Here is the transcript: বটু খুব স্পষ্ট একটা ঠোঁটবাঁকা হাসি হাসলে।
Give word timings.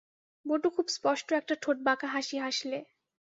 বটু 0.45 0.67
খুব 0.69 0.87
স্পষ্ট 0.89 1.27
একটা 1.33 1.55
ঠোঁটবাঁকা 1.61 2.07
হাসি 2.07 2.37
হাসলে। 2.37 2.77